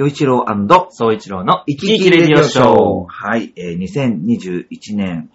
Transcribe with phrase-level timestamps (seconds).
[0.00, 0.46] 洋一郎
[0.88, 3.04] 総一郎の生き生きレディオショー。
[3.06, 5.28] はい、えー2021年、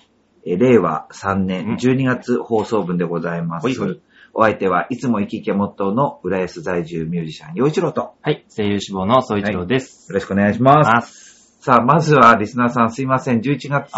[0.43, 3.61] えー令和3うん年12月放送分でございます。
[3.61, 4.01] ほいほい
[4.33, 10.11] お相手はいつも生き生きがモットーの浦安在住ミュージシャン、洋一郎と、よはい、声優志望の総一郎です。
[10.11, 11.59] ろしくお願いします。
[11.59, 13.41] さあ、まずはリスナーさんすいません。
[13.41, 13.91] 11月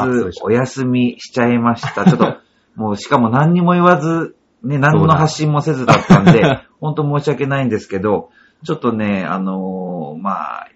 [0.44, 2.04] お休みしちゃいました。
[2.04, 2.40] ちょっと、
[2.76, 6.42] もうしかも何にも言わず、ね、何の発信もせずだったんで、
[6.82, 8.32] 本当申し訳ないんですけど、
[8.64, 10.70] ちょっとね、あのーまあ、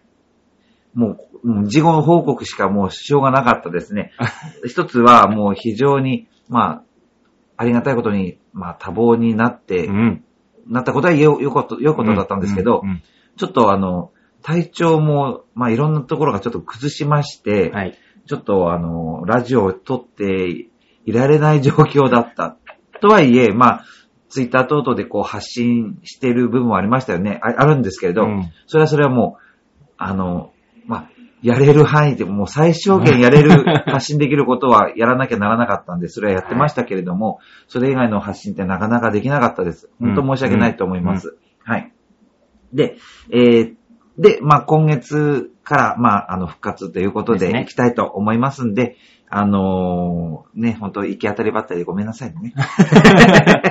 [0.94, 4.12] もう、事後報告しかもうしようがなかったですね。
[4.66, 6.84] 一つはもう非常に、まあ、
[7.58, 10.24] ありがたいことに、まあ多忙になって、うん。
[10.68, 13.02] なったことはよ、よこと、よいことだったんですけど、うんうん
[13.38, 14.12] ちょっとあの、
[14.44, 17.98] 体調も、まあいろんなところがちょっと崩しまして、うんはい。
[18.28, 20.68] ちょっとあの、ラジオを撮って
[21.06, 22.58] いられない状況だった。
[23.00, 23.86] とはいえ、まあ、
[24.32, 27.40] ツイッター等々でこう発信してる部分もありましたよね。
[27.44, 30.54] ああるんですけれど、うんそれはそれはもう、あの、
[30.88, 31.10] まあ、
[31.42, 39.90] やれる範囲でもう最小限やれる、 発信できることはやらなきゃならなかったんで、それはやってましたけれども、それ以外の発信ってなかなかできなかったです。
[40.00, 41.38] 本当申し訳ないと思います。
[41.64, 41.92] はい。
[42.74, 42.96] で、
[43.32, 43.76] えー
[44.18, 48.98] で、まあ、今月から、まあ、あの、復活ということで、ですね行きたいと思いますんで、
[49.34, 52.54] あのーね、本当行き当たりばったりでごめんなさいね。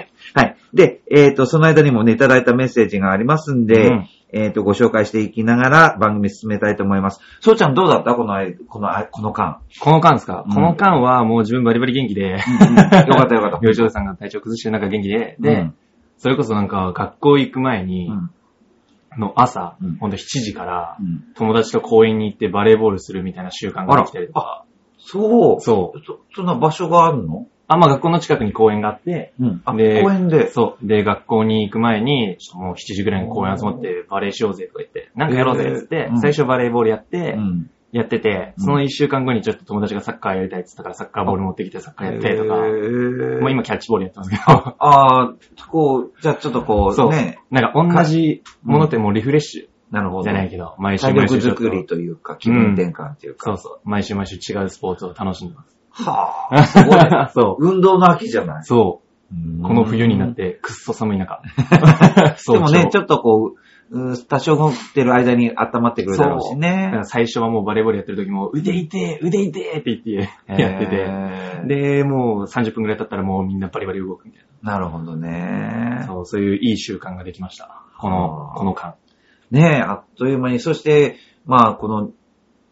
[0.73, 0.77] はい。
[0.77, 7.21] で、えっ、と、その間にもね、いただいたメッセージがありますんで、うんえっ、と、ご紹介していきながら番組進めたいと思います。
[7.41, 8.15] そうちゃんどうだった？
[8.15, 8.35] この
[8.69, 9.61] このこの間。
[9.81, 13.59] この間ですか、うんこの間はもう自分バリバリ元気で、よかったよかった。
[13.67, 15.75] 吉尾さんが体調崩してる中元気で、で、うん
[16.19, 18.31] それこそなんか学校行く前に、うん
[19.19, 24.65] の朝、うんほんと7時からうん友達と公園に行ってバレーボールするみたいな習慣ができたりとか。
[24.99, 25.61] そう。
[25.61, 26.01] そう。
[26.07, 27.49] そ、そんな場所があるの？
[27.73, 29.63] あ、まあ学校の近くに公園があって、うん。
[29.65, 30.51] あ、公で園で。
[30.51, 30.87] そう。
[30.87, 37.71] で、学校に行く前に、ちょっともう7時ぐらいに公園集まってバレーしようぜとか言って、なんかやろうぜって、えーうん最初バレーボールやって、うん。
[37.93, 45.35] やってて、うんその1週間後にちょっと友達がサッカーやりたいって言ったからサッカーボール持ってきてサッカーやってとか、もう今キャッチボールやってますけど、ああ、
[45.71, 50.21] こう、じゃあちょっとこそうう、ね、なんか同じものってもうリフレッシなるほど。
[50.21, 53.47] ュじゃないけど、毎週体毎週ちょっと力作りというか、気分転換というか。
[53.47, 55.80] そうそう、毎週毎週違うスポーツを楽しんでます。
[55.91, 57.29] はあ、すごいね。
[57.35, 57.65] そう。
[57.65, 59.63] 運動の秋じゃないそう。
[59.63, 60.35] この冬になっ。
[60.35, 61.43] て、くっそ寒い中。
[62.39, 67.05] そうでもね、ちょっとこう、多少動ってる間に温まってくるだろうしねら。
[67.05, 71.09] 最初はもうバレーボールやってる時も、腕痛え、腕痛えって言ってやってて、
[71.67, 75.29] で、もう30分くらい経ったらもうみんなバリバリ動くみたいなるほどな。
[75.29, 76.05] ね。
[76.07, 77.83] そう、そういういい習慣ができました。
[77.99, 78.95] このこの間。
[79.51, 82.11] ねえ、あっという間に、そして、まあ、この、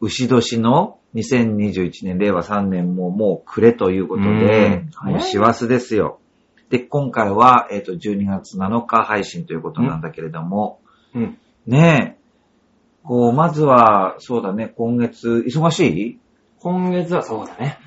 [0.00, 6.20] 牛年の2021年、令和3年ももう暮れということでうん、もう師走ですよ。
[6.70, 10.80] で、今回は、えっ、と、12月7日配信ということなんだけれども、
[11.14, 11.38] うん。
[11.66, 12.19] ねえ、
[13.02, 16.19] こう、まずは、そうだね、今月、忙しい？
[16.60, 17.78] 今月はそうだね。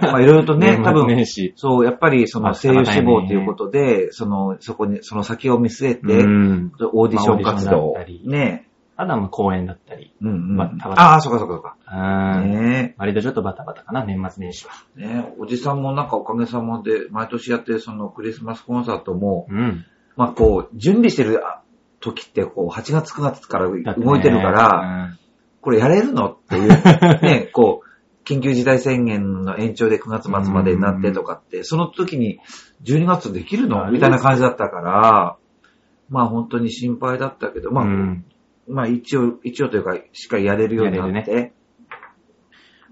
[0.00, 1.26] まあ、いろいろとね、 多分。
[1.56, 6.72] そう、やっぱりそまあの声優志望ということで、その、そこに、その先を見据えて、うん。
[6.92, 7.94] オーディション活動
[8.24, 10.14] ねあとはもう公演だったり。
[10.20, 10.56] うんうん。
[10.56, 11.76] バタバタああ、そうかそうかそうか。
[12.38, 12.52] うん。
[12.52, 14.72] ね割とちょっとバタバタかな、年末年始は。
[14.96, 19.84] え、ねえ、おじさんもなんかおかげさまで、毎年やってるそのクリスマスコンサートも、うん。
[20.16, 21.42] まあこう、準備してる
[22.00, 23.76] 時ってこう、8月9月から動
[24.16, 25.16] いてるから、、
[25.60, 26.68] これやれるのっていう、
[27.22, 32.40] ね、こう、緊急事態宣言の延長で9月末までになってとかって、その時に
[32.82, 33.90] 12月できるの？
[33.90, 35.36] みたいな感じだったから、
[36.08, 38.24] まあ本当に心配だったけど、まあ、うん。
[38.68, 41.52] まあ一応、一応というか、しっかりやれるようになって、やれ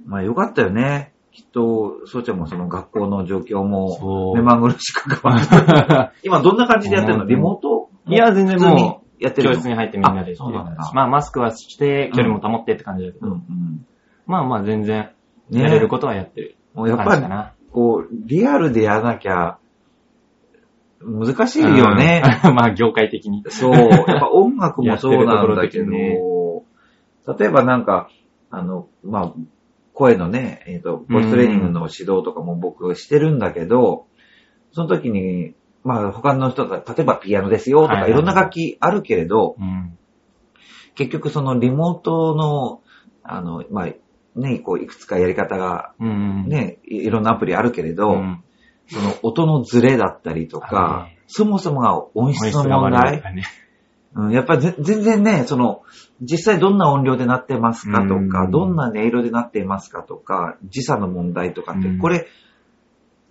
[0.05, 1.12] まあよかったよね。
[1.31, 4.37] きっと、そうちゃんもその学校の状況もそう。
[4.37, 7.22] 目まぐるしく変わって、 今どんな感じでやってるの？
[7.25, 7.27] う。
[7.27, 7.88] んリモート？
[8.06, 9.55] いや、全然もう、やってるの？
[9.55, 10.91] 教室に入ってみんなであそうなんだ。
[10.93, 13.87] まあ、マスクはして、距離も保ってって感じだけど、うんうん。
[14.27, 15.10] まあまあ全然、
[15.50, 15.62] ね。
[15.62, 17.22] やれることはやってるもうやっぱり。
[17.72, 19.59] こう、リアルでやらなきゃ、
[21.05, 22.23] 難しいよね。
[22.45, 22.55] うん。
[22.57, 23.43] まあ、業界的に。
[23.49, 23.75] そう。
[23.75, 26.65] やっぱ音楽もそうなんだけど、
[27.39, 28.09] 例えばなんか、
[28.51, 29.34] あの、まあ、
[29.95, 34.07] 声のね、えっ、と、ボイストレーニングの指導とかも僕してるんだけど、
[34.72, 35.54] その時に、
[35.84, 39.98] まあ他の人が、例えばピアノですよとかいろんな楽器あるけれど、うん。
[40.95, 42.81] 結局そのリモートの、
[43.22, 46.48] あの、まあ、ね、こういくつかやり方がうん。
[46.48, 48.45] ね、いいろんなアプリあるけれど、うん。
[48.92, 53.22] その音のズレだったりとかはい、そもそもが音質の問題。
[54.15, 55.83] うん、やっぱりぜ全然ね、その、
[56.21, 62.28] 実際どんな音量で鳴ってますかとか、うんどんな音色で鳴っていますかとか、時差の問題とかって、うんこれ、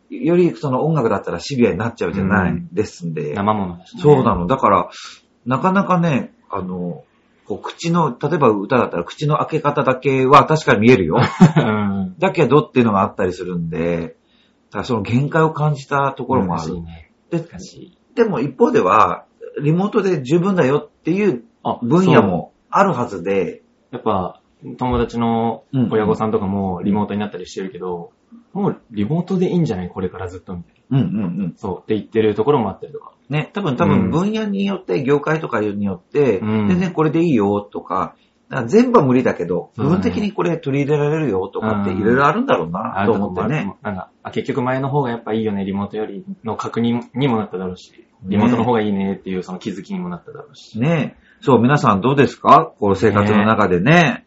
[0.09, 3.35] よりその音楽だったらシビアになっちゃうじゃない、うんですんで。
[3.35, 4.01] 生物だしね。
[4.01, 4.47] そうなの。
[4.47, 4.89] だから、
[5.45, 7.03] なかなかね、あの、
[7.45, 11.19] こう口の、例えば歌だったら口の開け方だけは確かに見えるよ。
[11.57, 12.15] うん。
[12.17, 14.15] だけどっていうのがあったりするんで、
[14.79, 16.81] らその限界を感じたところもある。
[16.81, 17.12] ね。
[17.29, 17.44] で。
[18.15, 19.25] でも一方では、
[19.62, 22.21] リモートで十分だよっていうあ分野。
[22.21, 24.41] もあるはずで、やっぱ、
[24.77, 28.12] 友達の親御さんとかもリモートになったりしてるけど、
[28.53, 31.00] もうリモートでいいんじゃないこれからずっとみたいな。
[31.00, 31.53] うんうんうん。
[31.57, 31.79] そう。
[31.81, 33.13] って言ってるところもあったりとか。
[33.29, 38.15] ね、多分多うん分分野によって、業界とかによって、うん全然これでいいよとか、
[38.68, 43.74] 全部は無理だけど、部分的にこれ取り入れられるよとかってうんいろいろあるんだろうなと思ってね。
[43.81, 50.80] なんか、あ結局前の方がやっぱいいよね、リモートよりの確認にもなっただろうし、リモートの方がいいねっていうその気づきにもなっただろうし。
[50.80, 52.74] ねそう、皆さんどうですか？
[52.77, 54.25] この生活の中でね。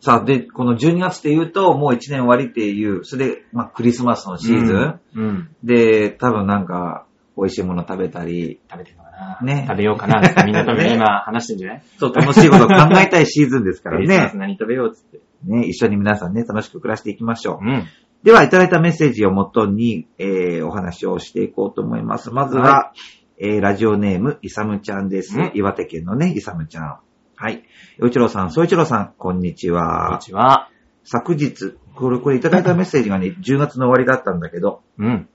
[0.00, 5.24] さあ、で、この12月って言うと、もう1年終わりっていう、それで、まあ、クリスマスのシーズン、うん。
[5.24, 5.48] うん。
[5.64, 9.54] で、多分なんか、美味しいもの食べたり、食べてるのかな？
[9.54, 11.82] ね食べようかなってみんな多分ね 今話してんじゃない？
[11.98, 14.38] そう、楽しいことを考えたいシーズンですからクリスマスね。
[14.38, 15.20] 何食べようっつって。
[15.44, 17.64] ね、一緒に皆さんね、楽しく暮らしていきましょう。
[17.64, 17.84] うん。
[18.22, 22.30] では、いただいたメッセージをもとに、えー、お話をしていこうと思います。
[22.30, 22.92] まずは、は
[23.38, 25.50] えー、ラジオネーム、いさむちゃんですうん。
[25.54, 26.98] 岩手県のね、いさむちゃん。
[27.36, 27.62] はい。
[27.98, 30.18] よいちろうさん、そういちろうさん、こんにちこんはに。
[30.24, 30.68] ちは。
[31.02, 35.28] 昨日、これ、これいただいたメッセージがね、10月の終わりだったんだけど、うん。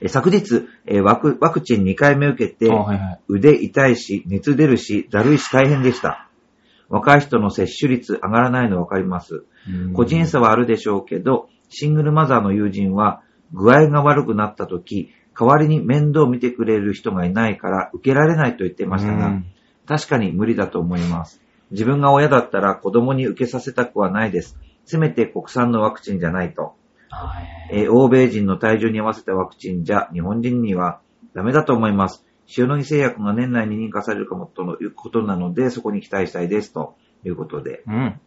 [0.00, 3.20] えー昨日、えーワク、ワクチン2回目受けてあ、はいはい。
[3.28, 6.28] 腕痛いし、熱出るし、だるいし大変でした。
[6.88, 9.44] 若い人の接種率上がらないのわかります。
[9.68, 13.22] うん個人差はあるでしょうけど、シングルマザーの友人は、
[13.52, 19.46] 具合が悪くなった時、代わりに面倒を見てくれる人がいないから受けられないと言っていましたが、うん
[19.86, 21.40] 確かに無理だと思います。
[21.70, 24.58] 自分が親だったら子供に受けさせたくはないです。
[24.84, 26.74] せめて国産のワクチンじゃないと。
[27.10, 31.00] はいえー欧米人の体重に合わせたワクチンじゃ日本人には
[31.34, 32.24] ダメだと思います。
[32.56, 36.72] 塩野義製薬が年内に認可されるかもということなので、そこに期待したいです。
[36.72, 37.82] ということで。
[37.86, 38.20] うん。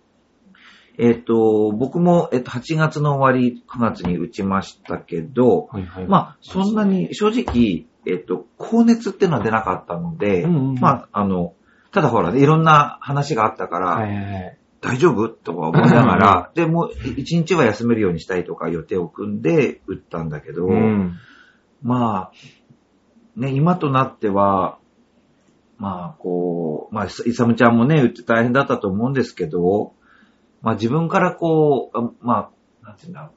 [0.98, 6.08] えっ、と、僕も、えっと、8月の終わり、9月に打ちましたけど、はいはい。
[6.08, 11.54] まあ、そんなに、正直、えっと、高熱っていうのは出なかったので、うんうんうんまあ、あの、
[11.92, 14.59] ただほらね、いろんな話があったから、はいはいはい。
[14.82, 15.28] 大丈夫？
[15.30, 21.18] とか思いながら、で、もう一日は休めるようにしたいとか予定を組んで打ったんだけど、うん。
[21.82, 24.78] まあ、ね、今となっては、
[25.78, 29.94] まあ、こう、まあ、いさむちゃんもね、打って大変だったと思うんですけど、
[30.62, 32.52] まあ自分からこう、あま
[32.84, 33.32] あ、なんていうんだ、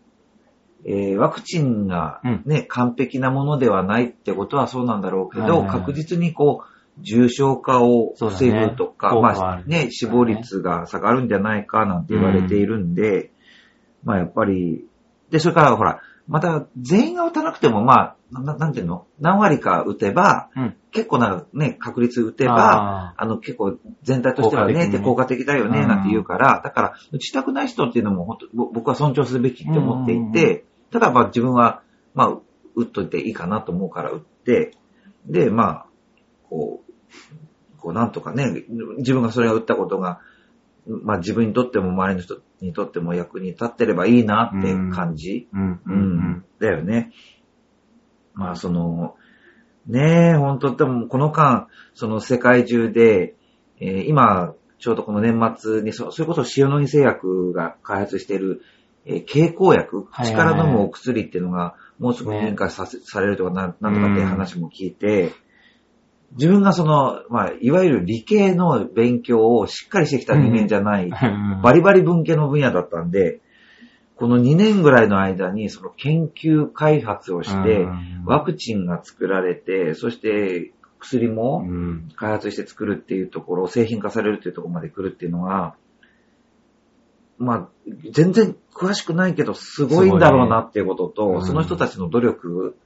[0.85, 13.33] えーワクチンがね、完璧なものではないってことはそうなんだろうけど、確実にこう、重症化を防ぐとか、ねまあね、死亡率が下がるんじゃないかなんて言われているんで、
[14.05, 14.85] まあやっぱり、
[15.31, 19.07] で、それからほら、また全員が打たなくても、まあ、ななんていうの？
[19.21, 20.77] 何割か打てば、うん。
[20.93, 25.89] 結構なね、確率打てば、ああの結構全体としてはね、効果効果的だよね、うん。
[25.89, 31.83] なんて言うから、だから、打ちたくない人っていうのも本当ぼ僕は尊重するべきって思っていうんうんうて、ただまあ自分は、
[32.15, 32.39] まあ、
[32.77, 34.73] 打っといていいかなと思うから打って、
[35.27, 35.87] で、まあ、
[36.53, 38.65] こう、こうなんとかね、
[38.99, 40.21] 自分がそれを打ったことが、
[40.87, 45.49] まあ自分にとっても周りの人にとっても役に立ってればいいなって感じ。
[45.53, 45.73] うん。
[45.73, 45.81] う。
[45.87, 46.45] うんん。
[46.61, 47.13] だよね。
[48.35, 49.17] まあその、
[49.87, 53.35] ねえ、本当でもこの間、その世界中で、
[53.81, 58.63] えー今、ちょうどこの年末にそ、それこそ塩野義製薬が開発している、
[59.07, 65.33] えー経口薬、はい口から飲むお薬っていうのが、もうすぐ認可させ、されるとかなん、なんとかっていう話も聞いて、
[66.33, 71.11] 自分がその、まあ、いわゆる理系の勉強をしっかりしてきた人間じゃない、
[71.63, 73.41] バリバリ文系の分野だったんで、
[74.17, 77.87] この2年ぐらいの間にその研究開発をして、
[78.25, 80.73] ワクチンが作られて、そして
[81.03, 82.09] 薬うもん。
[82.15, 85.75] 開発して作るっていうところ、製品化されるっていうところまで来るっていうのが、
[87.39, 87.69] まあ、
[88.13, 92.77] 全然詳しくないけど、すごいんだろうなっていうことと、その人たちの努力、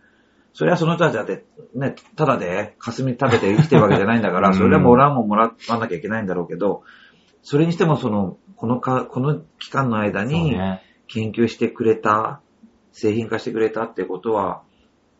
[0.56, 1.44] それはその人たちだって、
[1.74, 6.82] ね、ただで霞食べて生きてるわけじゃないんだから、うんそれはもらうもんもらわなきゃいけないんだろうけど、
[7.42, 10.82] それにしてもその、このか、この期間の間そうにね。
[11.08, 12.40] 研究してくれた、
[12.90, 14.62] 製品化してくれたってことは、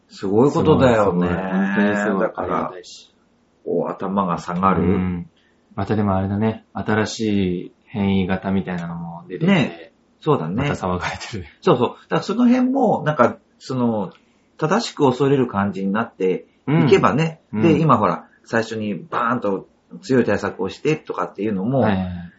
[0.09, 1.29] すごいことだよね。
[1.29, 2.21] すごい本当にすごい。
[2.23, 3.15] だからありがた、いし
[3.63, 4.85] こう頭が下がる。
[4.85, 5.31] うん。
[5.75, 7.21] またでもあれだね、新し
[7.67, 10.55] い変異型みたいなのも出てきて、ねそうだね。
[10.55, 11.45] また騒がれてる。
[11.61, 11.89] そうそう。
[11.89, 14.15] だからその辺も、なんか、その、
[14.59, 17.41] 正しく恐れる感じになっていけばね。
[17.53, 19.69] うんで、うん今ほら、最初にバーンと
[20.03, 22.33] 強い対策をしてとかっていうのも、はい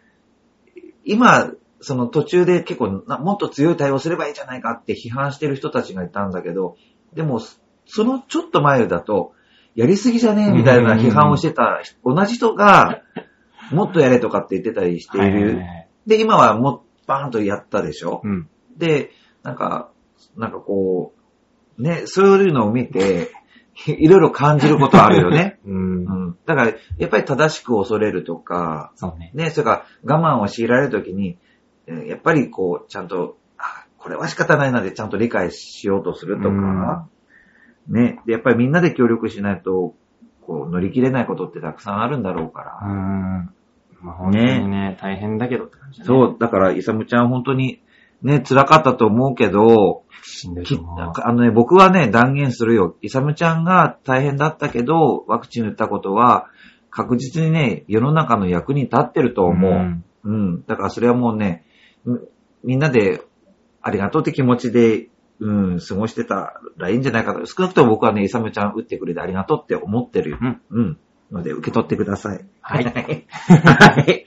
[1.10, 6.76] 今、その途中で結構なもっと強い対応すればいいじゃないかって批判してる人たちがいたんだけど、
[7.14, 9.34] でも、そのちょっと前だと、
[9.76, 10.50] やりすぎじゃね？
[10.50, 13.04] えみたいな批判をしてた、同じ人が、
[13.72, 15.58] もっとやれとかって言ってたりしている。
[15.60, 18.50] はいで、今はもうバーンとやったでしょ、うん。
[18.78, 19.12] で、
[19.44, 19.92] なんか、
[20.38, 21.17] なんかこう、
[21.78, 23.32] ね、そういうのを見て、
[23.86, 25.60] いろいろ感じることあるよね。
[25.66, 26.06] うん。
[26.06, 26.38] うん。
[26.46, 26.68] だから、
[26.98, 29.32] やっぱり正しく恐れるとか、そうね。
[29.34, 31.38] ね、それから我慢を強いられるときに、
[31.86, 37.08] えーやっぱりこう、ちゃんと、あ、これは仕方ないなでちゃんと理解しようとするとか、
[37.88, 39.94] ね、でやっぱりみんなで協力しないと、
[40.42, 42.94] こう、乗り切れないことってたくさんあるんだろうかうら。
[42.94, 43.54] ん。
[44.02, 46.08] まあ本当にね、大変だけどって感じだね。
[46.08, 47.82] そう、だから、イサムちゃん本当に、
[48.22, 50.04] ね、辛かったと思うけど。
[51.24, 52.96] あのね、僕はね、断言するよ。
[53.02, 56.48] イサムちゃんが大変だったけど、ワクチン打ったことは、
[56.90, 59.72] 確実にね、世の中の役に立ってると思う。
[59.72, 60.64] んうん。
[60.66, 61.64] だからそれはもうね、
[62.06, 62.18] み
[62.64, 63.22] みんなで
[63.82, 65.10] ありがとうって気持ちで、
[65.40, 67.46] うん、過ごしてたらいいんじゃないかと。
[67.46, 70.40] 少なくとも僕はね、イサムちゃん打ってくれてありがとうって思ってるよ。
[70.42, 70.62] うん。
[70.72, 70.98] うん。
[71.32, 72.46] ので、受け取ってください。
[72.62, 72.92] はい は
[74.02, 74.26] い。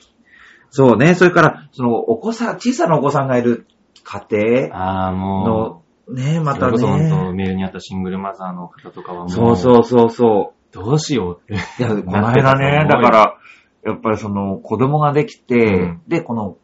[0.70, 1.14] そうね。
[1.14, 3.66] それから、その、お子さん、小さなお子さんがいる
[4.02, 7.32] 家庭の、ね、う、またそれこそ本当ね。
[7.32, 10.74] メールにあったシングルマザーの方とかはもう、そうそうそうそう。
[10.74, 11.54] どうしようって。
[11.54, 13.36] いや、この間ね、だから、
[13.84, 16.56] やっぱりその子供ができて、うんで、この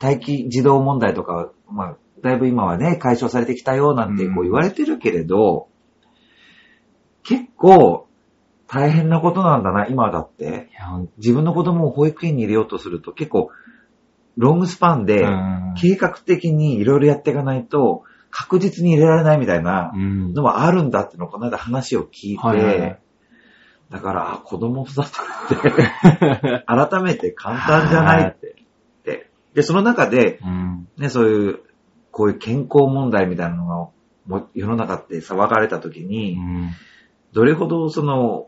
[0.00, 5.68] 待機児童問題とか、まあ、だいぶ今はね、解消されてきたよなんてこう言われてるけれど、
[7.22, 8.06] 結構
[8.66, 10.68] 大変なことなんだな、今だって。
[11.18, 13.50] 自分の子供を保育園に入れようとすると結構
[14.40, 20.32] ロングスパンでうん計画的にいろいろやっていかないと確実に入れられないみたいなうん。
[20.32, 22.98] のはあるんだってのをこの間話を聞いて、はいはいはい
[23.90, 28.54] だから、あ子供育てるって、 改めて簡単じゃないって。
[29.02, 30.88] でで、その中で、うん。
[30.96, 31.58] ね、そういう、
[32.12, 33.92] こういう健康問題みたいなの
[34.28, 36.70] が、世の中って騒がれた時うに、ん。
[37.32, 38.46] どれほどその、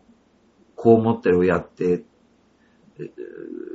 [0.77, 2.05] こう思ってる親って、
[3.01, 3.72] えー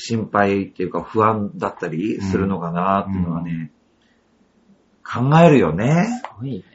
[0.00, 3.70] 心配っていうか不安だったりするのかなっていうのはね、
[5.04, 6.22] 考えるよね。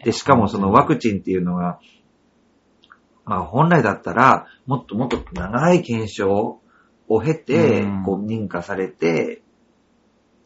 [0.04, 1.80] で、しかもそのワクチンっていうのが、
[3.26, 6.60] まあ本来だったら、もっともっと長い検証
[7.08, 9.42] を経てうん、こう認可されて、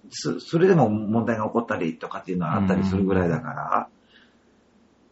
[0.09, 3.89] そそれでも問題が起こったりとかっていうのはあったりするぐらいだから、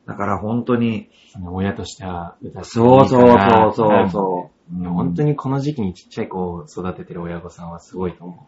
[0.07, 1.09] だから本当に、
[1.45, 4.87] 親としては歌ってそうそうそうそうう。
[4.87, 8.47] ん本当にこの時期にちっちゃい子を育ててる親御さんはすごいと思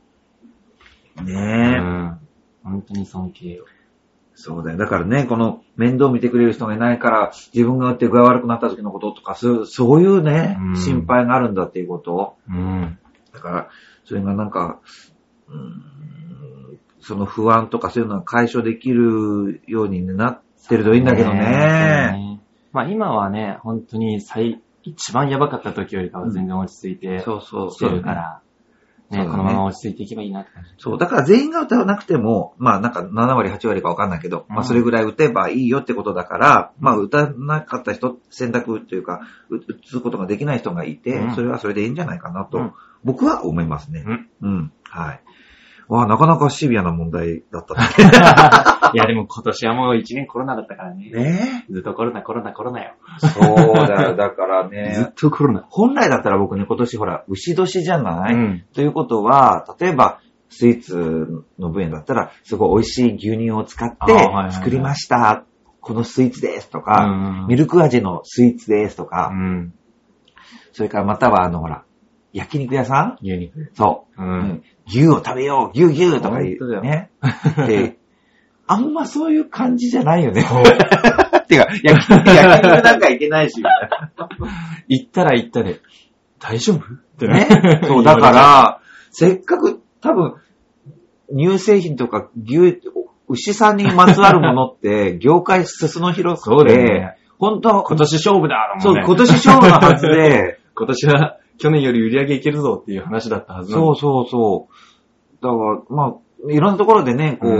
[1.22, 1.24] う。
[1.24, 2.20] ねえ、うん。
[2.64, 3.66] 本当に尊敬よ。
[4.36, 4.78] そうだよ。
[4.78, 12.38] だからね、この面倒見てくれる人がいないから、自分が打って具合悪くなった時のこととか、そういうね、うん心配があるんだっていうこと。
[12.48, 12.98] うん。
[13.34, 13.70] だから、
[14.06, 14.80] それがなんか、
[15.48, 16.00] うーん
[17.02, 21.40] その不安とかそういうのが解消できるようになってるといいんだけどね。
[21.40, 22.40] ね
[22.72, 28.42] まあ今はね、本当に最、一番やばかった時よりかは全然落ち着いてそうそうきてるから、
[29.10, 30.70] ね、そうだねこのまま落ち着いていけばいいなって感じ。
[30.78, 44.04] そう、だから全員が歌わなくても、まあなんか7割、8割かわかんないけど、うんまあそれぐらい打てばいいよってことだから、まあ打たなかった人、選択というか、う打つことができない人がいて、うんそれはそれでいいんじゃないかなと、うん僕は思いますね。
[44.06, 44.30] うん。
[44.42, 44.74] うん。
[44.84, 45.22] はい。
[45.88, 47.76] わあ、なかなかシビアな問題だった
[48.94, 51.10] いやでも今年はもう一年コロナだったからね。
[51.12, 51.24] ね。
[51.24, 52.94] ねずっとコロナ、コロナ、コロナよ。
[53.20, 55.14] そうだよ、 だからずっね。
[55.16, 55.66] とコロナ。
[55.70, 58.64] 本来だったら僕ね、今年ほら、牛年じゃない、うん。
[58.74, 60.20] ということは、例えば、
[60.50, 65.44] スイーツの分野だったら、すごい美味しい牛乳を使って作りました。
[65.82, 69.74] このスイーツですとうか、んミルク味のスイーツですとか、うん。
[70.74, 71.84] それからまたはあのほら、
[72.34, 73.18] 焼肉屋さん？
[73.22, 73.72] 牛肉。
[73.76, 74.64] そうう、ん。
[74.88, 76.82] 牛を食べよう、牛牛とか言う。
[76.82, 77.12] ね。
[77.68, 77.99] で、
[78.72, 80.44] あんまそういう感じじゃないよね。
[81.50, 83.64] てか、焼肉、焼肉なんかいけないし、
[84.88, 85.82] 行ったら行ったで、
[86.40, 86.78] 大丈夫？
[86.78, 86.82] っ
[87.18, 87.82] てね。
[87.84, 90.36] そう、だか、 ら、せっかく多分、
[91.36, 92.80] 乳製品とか牛、
[93.28, 97.18] 牛さんにまつわるものって、業界裾の広くて、ね。
[97.40, 105.44] 本当今年勝負だそう、今年勝負のはずで、今年は去年より売り上げいけるぞっていう話だったはずそうそうそう。
[105.44, 106.14] だから、まあ、
[106.48, 107.56] いろんなところでね、こう、う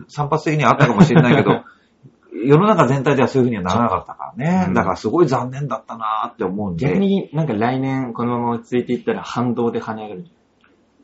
[0.00, 1.62] ん散発的にはあったかもしれないけど、
[2.44, 4.64] 世の中全体ではそういうふうにはならなかったからね。
[4.68, 6.86] うんだからすごい残念だったなーって思うんで。
[6.86, 10.24] 逆になんか来年このまま落ち着いていったら反動で跳ね上がる。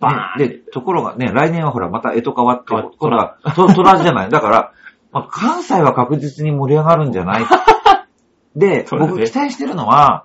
[0.02, 4.30] バーンで、ところがね、来年はほら、また干支変わって、ほら、と、虎じゃない。
[4.30, 4.72] だから、
[5.12, 7.44] まあ、関西は確実に盛り上がるんじゃない
[8.56, 10.24] で、僕期待してるのは、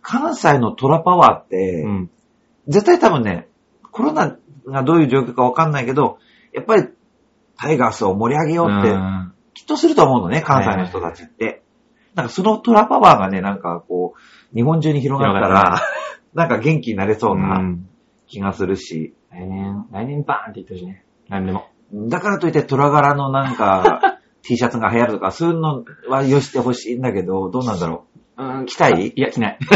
[0.00, 2.10] 関西の虎パワーって、うん。
[2.66, 3.48] 絶対多分ね、
[3.90, 6.18] コロナがどういう状況かわかんないけど、
[6.52, 6.88] やっぱり
[7.56, 11.62] タイガースを盛り上げようって、うんきっとすると思うのね、関西の人たちって。
[12.14, 15.82] なんかそのトラパワーがね、なんかこう、日本中に広がったら、
[16.34, 17.86] なんか元気になれそうなん
[18.26, 19.14] 気がするし。
[19.30, 21.04] 来年、来年バーンって言ってほしいね。
[21.28, 21.66] 何でも。
[22.08, 28.06] だからといって虎柄のなんか T シャツが流行るとか、そういうのはよしてほしいんだけど、どうなんだろ
[28.38, 28.42] う？
[28.42, 29.58] うん、着たいいや、着ない。
[29.60, 29.66] 流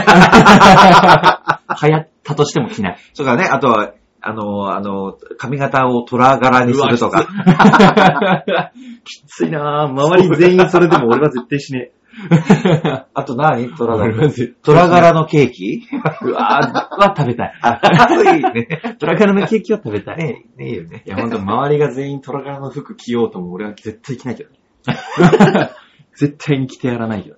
[1.92, 2.96] 行ったとしても着ない。
[3.12, 3.92] そうかね、あとは、
[4.26, 7.26] あの、あの、髪型を虎柄にするとか。
[9.04, 9.88] きついなぁ。
[9.90, 11.90] 周り全員それでも俺は絶対しね
[13.12, 13.74] あと何？
[13.74, 14.28] 虎柄。
[14.28, 15.82] 絶虎柄のケーキ？
[15.92, 16.26] え。
[16.26, 17.52] うわぁ、は食べたい。
[17.60, 17.80] あ、
[18.34, 18.96] いいね。
[18.98, 20.16] トラカラのケーキは食べたい。
[20.16, 21.02] ねねいいよね。
[21.04, 24.56] いや、ほんと、周りが全員トラカラの服着ようとも俺は絶対着ないけどね。
[26.16, 27.36] 絶対に着てやらないけど。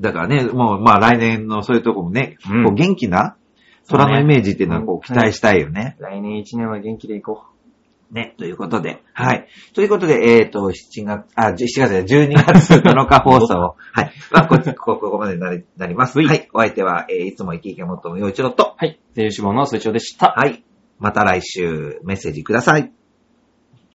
[0.00, 3.36] だからね、もう、まあ来年のそういうとこもね、うんこう元気な
[3.88, 5.96] 虎のイメージっていうのはこう期待したいよね。
[5.98, 7.44] 来年1年は元気でいこ
[8.14, 9.02] ね、ということで。
[9.12, 9.48] はい。
[9.74, 13.74] ということで、えっ、と、7月、あ、7月で12月7日放送。
[13.92, 14.12] はい。
[14.30, 16.20] まあ、こ、 こ、ここまでになりなります。
[16.20, 16.48] はい。
[16.52, 18.64] お相手は、えーいつも生き生きもっとも陽一郎と。
[18.64, 18.74] う。
[18.76, 19.00] はい。
[19.14, 20.32] 税理士望の水長でした。
[20.36, 20.62] はい。
[21.00, 22.92] また来週、メッセージください。